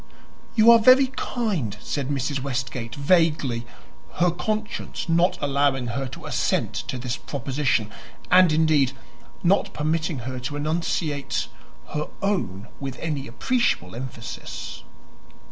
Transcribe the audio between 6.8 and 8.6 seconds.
this proposition and,